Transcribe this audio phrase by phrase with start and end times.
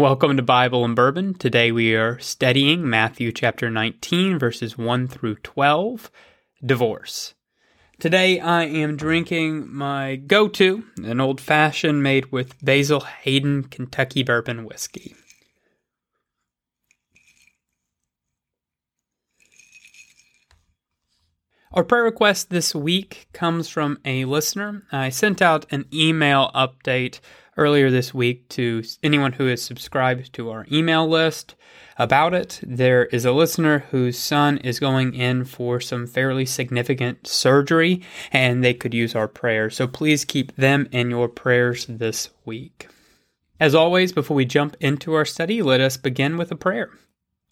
[0.00, 1.34] Welcome to Bible and Bourbon.
[1.34, 6.10] Today we are studying Matthew chapter 19, verses 1 through 12,
[6.64, 7.34] divorce.
[7.98, 14.22] Today I am drinking my go to, an old fashioned made with Basil Hayden Kentucky
[14.22, 15.14] Bourbon whiskey.
[21.72, 24.82] Our prayer request this week comes from a listener.
[24.90, 27.20] I sent out an email update
[27.56, 31.54] earlier this week to anyone who is subscribed to our email list
[31.96, 32.58] about it.
[32.66, 38.64] There is a listener whose son is going in for some fairly significant surgery, and
[38.64, 39.76] they could use our prayers.
[39.76, 42.88] So please keep them in your prayers this week.
[43.60, 46.90] As always, before we jump into our study, let us begin with a prayer.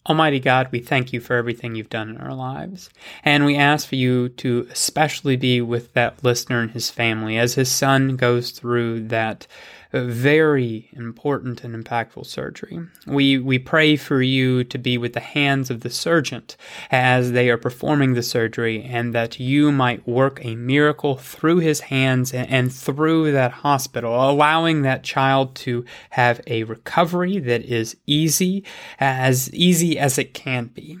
[0.07, 2.89] Almighty God, we thank you for everything you've done in our lives.
[3.23, 7.55] And we ask for you to especially be with that listener and his family as
[7.55, 9.45] his son goes through that
[9.91, 12.79] very important and impactful surgery.
[13.07, 16.43] We we pray for you to be with the hands of the surgeon
[16.91, 21.79] as they are performing the surgery and that you might work a miracle through his
[21.81, 27.97] hands and, and through that hospital, allowing that child to have a recovery that is
[28.05, 28.63] easy,
[28.99, 30.97] as easy as it can be.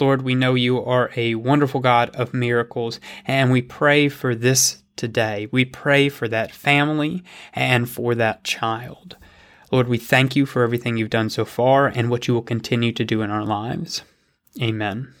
[0.00, 4.82] Lord, we know you are a wonderful God of miracles, and we pray for this
[4.98, 5.48] today.
[5.50, 7.22] We pray for that family
[7.54, 9.16] and for that child.
[9.70, 12.92] Lord, we thank you for everything you've done so far and what you will continue
[12.92, 14.02] to do in our lives.
[14.60, 15.14] Amen.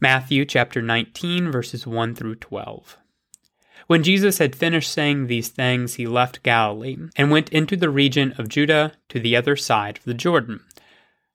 [0.00, 2.98] Matthew chapter 19, verses 1 through 12.
[3.86, 8.34] When Jesus had finished saying these things, he left Galilee and went into the region
[8.38, 10.60] of Judah to the other side of the Jordan.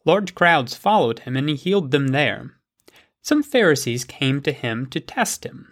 [0.06, 2.52] Large crowds followed him, and he healed them there.
[3.22, 5.72] Some Pharisees came to him to test him.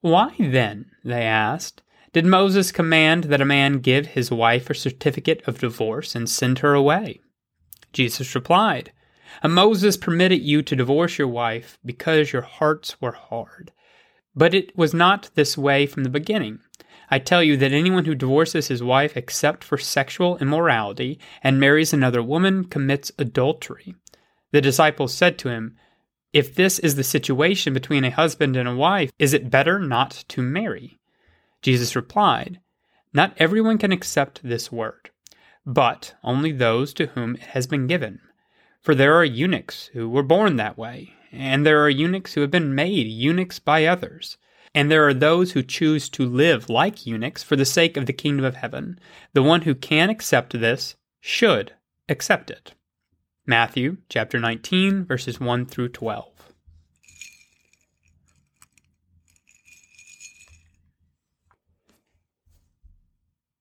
[0.00, 5.42] Why then, they asked, did Moses command that a man give his wife a certificate
[5.46, 7.20] of divorce and send her away?
[7.92, 8.92] Jesus replied,
[9.44, 13.72] Moses permitted you to divorce your wife because your hearts were hard.
[14.34, 16.60] But it was not this way from the beginning.
[17.10, 21.92] I tell you that anyone who divorces his wife except for sexual immorality and marries
[21.92, 23.94] another woman commits adultery.
[24.52, 25.76] The disciples said to him,
[26.36, 30.22] if this is the situation between a husband and a wife, is it better not
[30.28, 30.98] to marry?
[31.62, 32.60] Jesus replied,
[33.14, 35.08] Not everyone can accept this word,
[35.64, 38.20] but only those to whom it has been given.
[38.82, 42.50] For there are eunuchs who were born that way, and there are eunuchs who have
[42.50, 44.36] been made eunuchs by others.
[44.74, 48.12] And there are those who choose to live like eunuchs for the sake of the
[48.12, 49.00] kingdom of heaven.
[49.32, 51.72] The one who can accept this should
[52.10, 52.74] accept it.
[53.48, 56.52] Matthew chapter 19 verses 1 through 12.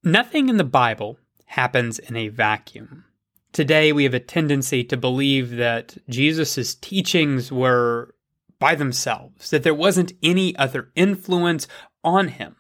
[0.04, 3.06] Nothing in the Bible happens in a vacuum.
[3.54, 8.16] Today we have a tendency to believe that Jesus' teachings were
[8.58, 11.68] by themselves, that there wasn't any other influence
[12.04, 12.56] on him.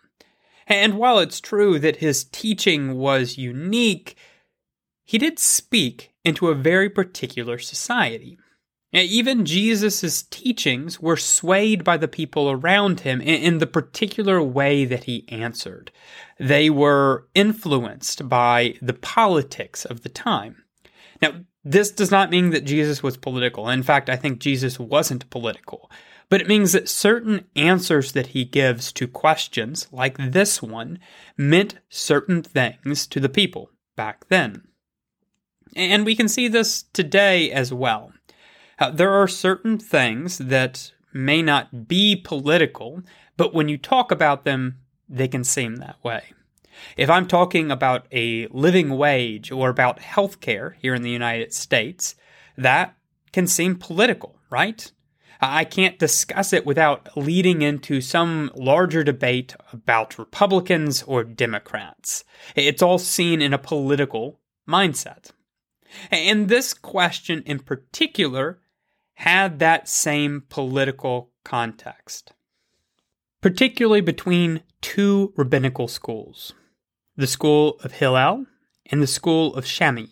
[0.67, 4.15] And while it's true that his teaching was unique,
[5.03, 8.37] he did speak into a very particular society.
[8.91, 15.03] Even Jesus' teachings were swayed by the people around him in the particular way that
[15.03, 15.91] he answered.
[16.39, 20.63] They were influenced by the politics of the time.
[21.21, 23.67] Now, this does not mean that Jesus was political.
[23.67, 25.91] In fact, I think Jesus wasn't political.
[26.29, 30.99] But it means that certain answers that he gives to questions, like this one,
[31.37, 34.63] meant certain things to the people back then.
[35.75, 38.13] And we can see this today as well.
[38.79, 43.01] Uh, there are certain things that may not be political,
[43.37, 46.33] but when you talk about them, they can seem that way.
[46.97, 52.15] If I'm talking about a living wage or about healthcare here in the United States,
[52.57, 52.95] that
[53.31, 54.91] can seem political, right?
[55.41, 62.23] I can't discuss it without leading into some larger debate about Republicans or Democrats.
[62.55, 65.31] It's all seen in a political mindset.
[66.11, 68.59] And this question in particular
[69.15, 72.33] had that same political context,
[73.41, 76.53] particularly between two rabbinical schools
[77.17, 78.45] the school of Hillel
[78.91, 80.07] and the school of Shammai.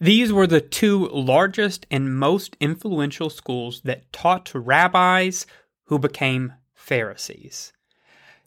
[0.00, 5.46] These were the two largest and most influential schools that taught rabbis
[5.84, 7.72] who became Pharisees.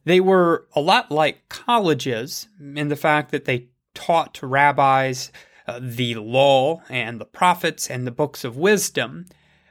[0.03, 5.31] They were a lot like colleges in the fact that they taught rabbis
[5.67, 9.25] uh, the law and the prophets and the books of wisdom,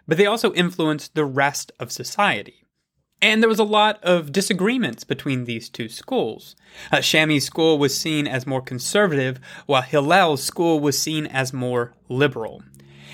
[0.06, 2.62] but they also influenced the rest of society.
[3.22, 6.54] And there was a lot of disagreements between these two schools.
[6.93, 11.94] Uh, Shammai's school was seen as more conservative, while Hillel's school was seen as more
[12.08, 12.62] liberal.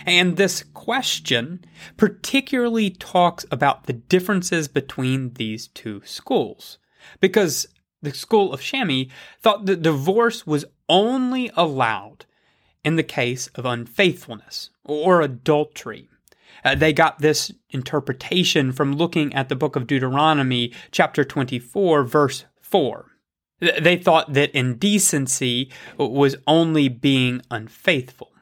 [0.05, 1.65] And this question
[1.97, 6.79] particularly talks about the differences between these two schools.
[7.21, 7.69] Because
[8.03, 9.05] the school of Shammai
[9.41, 12.27] thought that divorce was only allowed
[12.85, 16.09] in the case of unfaithfulness or adultery.
[16.65, 22.45] Uh, they got this interpretation from looking at the book of Deuteronomy, chapter 24, verse
[22.61, 23.07] 4.
[23.61, 28.33] They thought that indecency was only being unfaithful.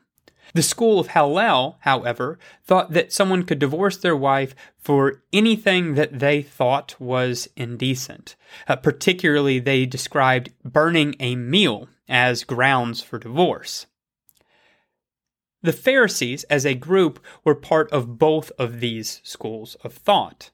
[0.55, 6.19] The school of Hillel, however, thought that someone could divorce their wife for anything that
[6.19, 8.35] they thought was indecent.
[8.67, 13.87] Uh, particularly, they described burning a meal as grounds for divorce.
[15.63, 20.51] The Pharisees, as a group, were part of both of these schools of thought.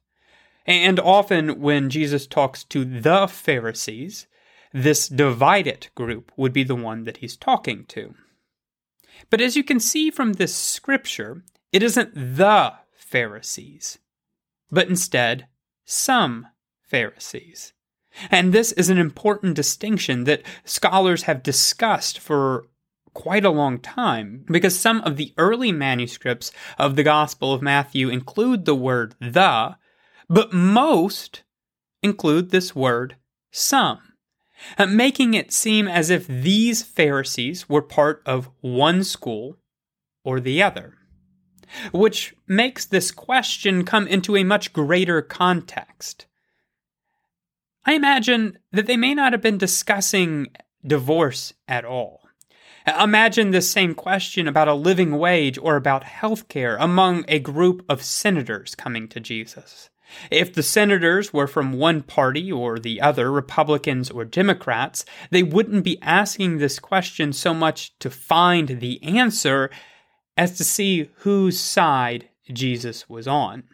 [0.66, 4.26] And often, when Jesus talks to the Pharisees,
[4.72, 8.14] this divided group would be the one that he's talking to.
[9.30, 13.98] But as you can see from this scripture, it isn't the Pharisees,
[14.70, 15.46] but instead
[15.84, 16.48] some
[16.82, 17.72] Pharisees.
[18.30, 22.66] And this is an important distinction that scholars have discussed for
[23.16, 28.10] quite a long time because some of the early manuscripts of the Gospel of Matthew
[28.10, 29.78] include the word the,
[30.28, 31.42] but most
[32.02, 33.16] include this word
[33.50, 34.00] some,
[34.76, 39.56] uh, making it seem as if these Pharisees were part of one school
[40.22, 40.92] or the other.
[41.92, 46.26] Which makes this question come into a much greater context.
[47.86, 50.48] I imagine that they may not have been discussing
[50.86, 52.25] divorce at all.
[52.86, 58.02] Imagine the same question about a living wage or about healthcare among a group of
[58.02, 59.90] senators coming to Jesus.
[60.30, 65.82] If the senators were from one party or the other, Republicans or Democrats, they wouldn't
[65.82, 69.68] be asking this question so much to find the answer
[70.36, 73.64] as to see whose side Jesus was on.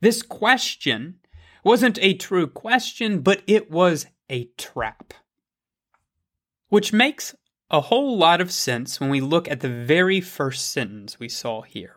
[0.00, 1.16] This question
[1.64, 5.12] wasn't a true question, but it was a trap.
[6.68, 7.34] Which makes
[7.70, 11.62] a whole lot of sense when we look at the very first sentence we saw
[11.62, 11.96] here.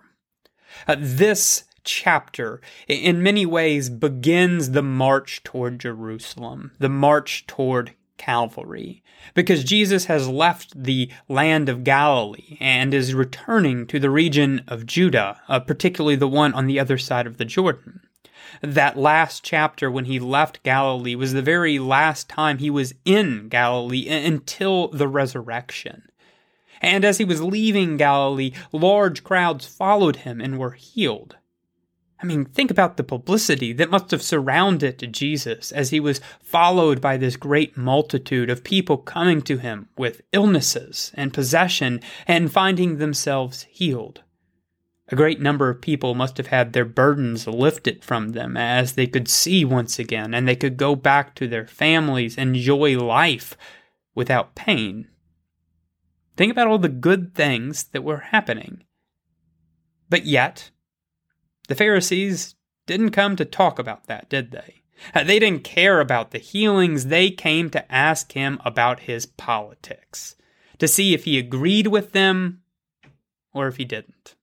[0.88, 9.04] Uh, this chapter, in many ways, begins the march toward Jerusalem, the march toward Calvary,
[9.33, 14.86] because Jesus has left the land of Galilee and is returning to the region of
[14.86, 18.01] Judah, uh, particularly the one on the other side of the Jordan
[18.62, 23.48] that last chapter when he left Galilee was the very last time he was in
[23.50, 26.04] Galilee until the resurrection.
[26.81, 31.36] And as he was leaving Galilee, large crowds followed him and were healed.
[32.21, 36.99] I mean, think about the publicity that must have surrounded Jesus as he was followed
[36.99, 42.97] by this great multitude of people coming to him with illnesses and possession and finding
[42.97, 44.21] themselves healed.
[45.11, 49.07] A great number of people must have had their burdens lifted from them as they
[49.07, 53.57] could see once again and they could go back to their families, enjoy life
[54.13, 55.07] without pain.
[56.37, 58.83] Think about all the good things that were happening.
[60.09, 60.69] But yet,
[61.68, 64.83] the Pharisees didn't come to talk about that, did they?
[65.16, 67.06] Uh, they didn't care about the healings.
[67.06, 70.35] They came to ask him about his politics,
[70.78, 72.61] to see if he agreed with them
[73.54, 74.35] or if he didn't.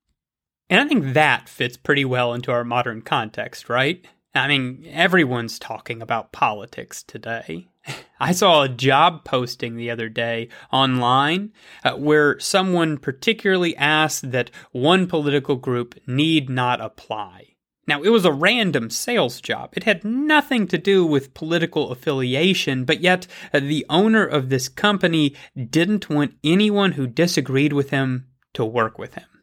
[0.68, 4.04] And I think that fits pretty well into our modern context, right?
[4.34, 7.68] I mean, everyone's talking about politics today.
[8.20, 11.52] I saw a job posting the other day online
[11.84, 17.54] uh, where someone particularly asked that one political group need not apply.
[17.88, 19.70] Now, it was a random sales job.
[19.74, 24.68] It had nothing to do with political affiliation, but yet uh, the owner of this
[24.68, 25.36] company
[25.70, 29.35] didn't want anyone who disagreed with him to work with him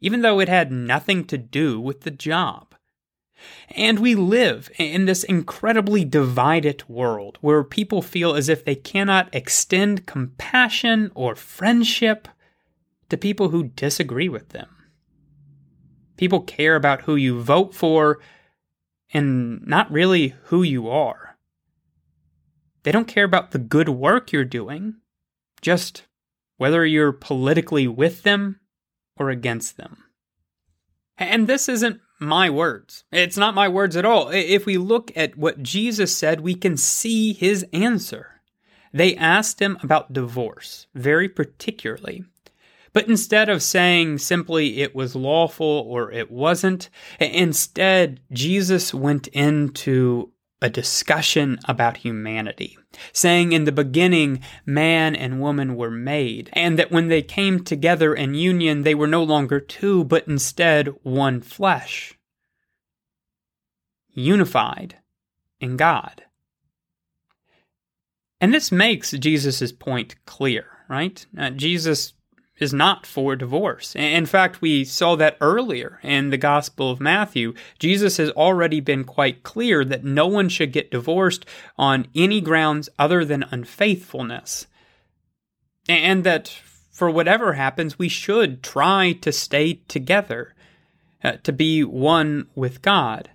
[0.00, 2.74] even though it had nothing to do with the job.
[3.70, 9.34] And we live in this incredibly divided world where people feel as if they cannot
[9.34, 12.28] extend compassion or friendship
[13.08, 14.68] to people who disagree with them.
[16.16, 18.20] People care about who you vote for
[19.12, 21.36] and not really who you are.
[22.82, 24.96] They don't care about the good work you're doing.
[25.60, 26.04] just
[26.58, 28.60] whether you're politically with them
[29.16, 30.04] or against them.
[31.18, 33.04] And this isn't my words.
[33.10, 34.28] It's not my words at all.
[34.30, 38.40] If we look at what Jesus said, we can see his answer.
[38.92, 42.24] They asked him about divorce, very particularly.
[42.92, 46.88] But instead of saying simply it was lawful or it wasn't,
[47.20, 50.32] instead, Jesus went into
[50.62, 52.78] a discussion about humanity,
[53.12, 58.14] saying in the beginning, man and woman were made, and that when they came together
[58.14, 62.18] in union, they were no longer two, but instead one flesh,
[64.10, 64.96] unified
[65.60, 66.24] in God.
[68.40, 71.24] And this makes Jesus' point clear, right?
[71.38, 72.12] Uh, Jesus
[72.58, 73.94] is not for divorce.
[73.94, 77.54] In fact, we saw that earlier in the Gospel of Matthew.
[77.78, 81.44] Jesus has already been quite clear that no one should get divorced
[81.76, 84.66] on any grounds other than unfaithfulness.
[85.88, 86.48] And that
[86.90, 90.54] for whatever happens, we should try to stay together,
[91.22, 93.30] uh, to be one with God.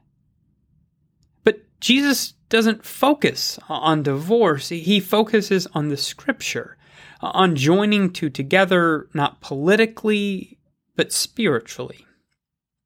[1.43, 6.75] But Jesus doesn't focus on divorce, he focuses on the scripture
[7.21, 10.59] on joining two together, not politically,
[10.95, 12.05] but spiritually.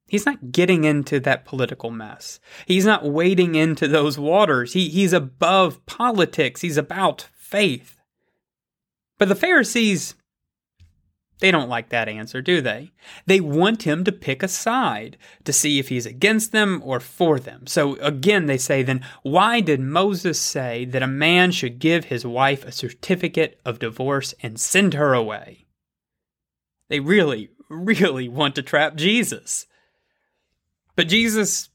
[0.08, 2.40] He's not getting into that political mess.
[2.68, 4.74] He's not wading into those waters.
[4.74, 6.62] He, he's above politics.
[6.62, 8.00] He's about faith.
[9.18, 10.16] But the Pharisees,
[11.40, 12.92] they don't like that answer, do they?
[13.26, 17.40] They want him to pick a side to see if he's against them or for
[17.40, 17.68] them.
[17.68, 22.26] So again, they say, then why did Moses say that a man should give his
[22.26, 25.66] wife a certificate of divorce and send her away?
[26.88, 29.68] They really, really want to trap Jesus.
[30.96, 31.70] But Jesus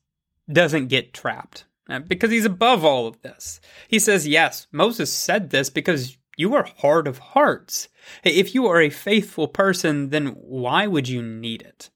[0.50, 3.60] doesn't get trapped uh, because he's above all of this.
[3.88, 7.88] He says, yes, Moses said this because you are hard of hearts.
[8.24, 11.90] If you are a faithful person, then why would you need it?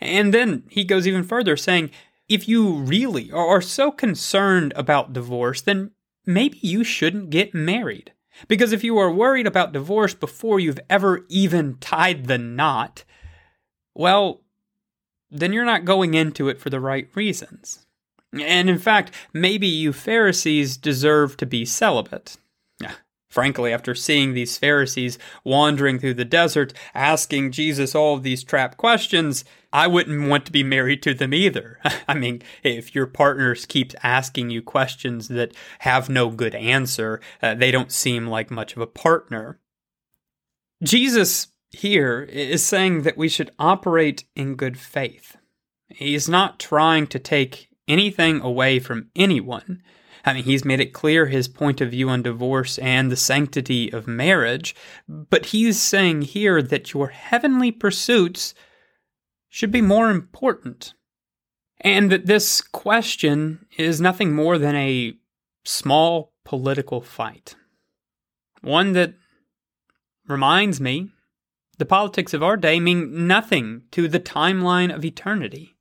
[0.00, 1.90] And then he goes even further, saying,
[2.28, 5.92] if you really are so concerned about divorce, then
[6.26, 8.12] maybe you shouldn't get married.
[8.48, 13.04] Because if you are worried about divorce before you've ever even tied the knot,
[13.94, 14.42] well,
[15.30, 17.86] then you're not going into it for the right reasons.
[18.32, 22.36] And in fact, maybe you Pharisees deserve to be celibate.
[23.28, 29.44] Frankly, after seeing these Pharisees wandering through the desert, asking Jesus all these trap questions,
[29.72, 31.78] I wouldn't want to be married to them either.
[32.08, 37.54] I mean, if your partners keeps asking you questions that have no good answer, uh,
[37.54, 39.58] they don't seem like much of a partner.
[40.82, 45.36] Jesus here is saying that we should operate in good faith.
[45.88, 49.82] He's not trying to take anything away from anyone.
[50.26, 53.92] I mean, he's made it clear his point of view on divorce and the sanctity
[53.92, 54.74] of marriage,
[55.08, 58.52] but he's saying here that your heavenly pursuits
[59.48, 60.94] should be more important.
[61.80, 65.14] And that this question is nothing more than a
[65.64, 67.54] small political fight.
[68.62, 69.14] One that
[70.26, 71.10] reminds me
[71.78, 75.76] the politics of our day mean nothing to the timeline of eternity.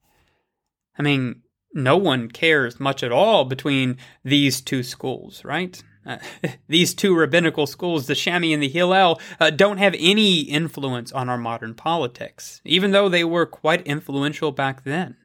[1.00, 1.42] I mean,
[1.76, 5.84] no one cares much at all between these two schools, right?
[6.06, 6.18] Uh,
[6.68, 11.30] these two rabbinical schools, the Shammai and the Hillel, uh, don't have any influence on
[11.30, 15.18] our modern politics, even though they were quite influential back then.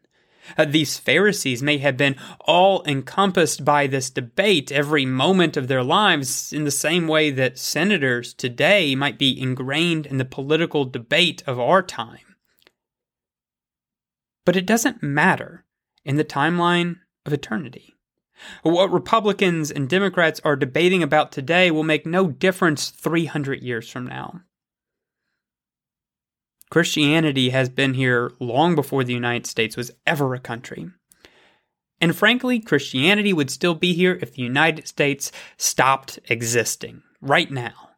[0.57, 5.85] Uh, these Pharisees may have been all encompassed by this debate every moment of their
[5.85, 11.43] lives in the same way that senators today might be ingrained in the political debate
[11.47, 12.37] of our time.
[14.45, 15.65] But it doesn't matter
[16.05, 17.95] in the timeline of eternity.
[18.63, 24.07] What Republicans and Democrats are debating about today will make no difference 300 years from
[24.07, 24.41] now.
[26.71, 30.89] Christianity has been here long before the United States was ever a country.
[32.01, 37.90] And frankly, Christianity would still be here if the United States stopped existing right now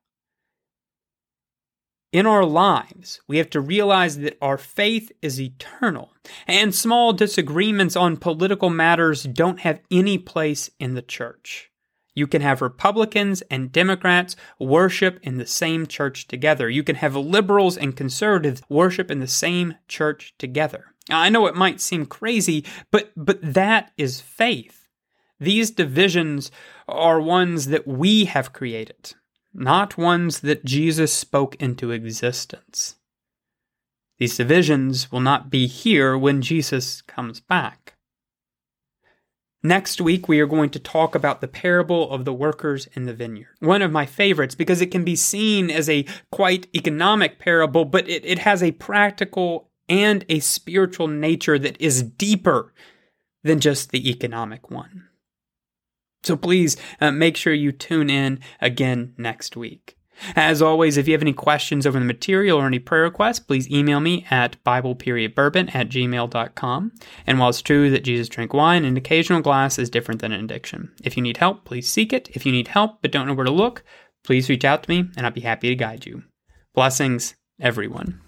[2.12, 6.12] in our lives, we have to realize that our faith is eternal,
[6.47, 11.71] and small disagreements on political matters don't have any place in the church.
[12.14, 16.69] You can have Republicans and Democrats worship in the same church together.
[16.69, 20.92] You can have liberals and conservatives worship in the same church together.
[21.09, 24.87] I know it might seem crazy, but but that is faith.
[25.40, 26.50] These divisions
[26.87, 29.14] are ones that we have created
[29.54, 32.97] not ones that Jesus spoke into existence.
[34.18, 37.94] These divisions will not be here when Jesus comes back.
[39.64, 43.14] Next week, we are going to talk about the parable of the workers in the
[43.14, 43.54] vineyard.
[43.61, 48.09] One of my favorites because it can be seen as a quite economic parable, but
[48.09, 52.73] it, it has a practical and a spiritual nature that is deeper
[53.44, 55.09] than just the economic one.
[56.24, 59.96] So please uh, make sure you tune in again next week.
[60.36, 63.68] As always, if you have any questions over the material or any prayer requests, please
[63.70, 66.92] email me at BiblePeriodBourbon at gmail.com.
[67.26, 70.44] And while it's true that Jesus drank wine, an occasional glass is different than an
[70.44, 70.92] addiction.
[71.02, 72.28] If you need help, please seek it.
[72.34, 73.82] If you need help but don't know where to look,
[74.22, 76.22] please reach out to me and I'll be happy to guide you.
[76.74, 78.20] Blessings, everyone.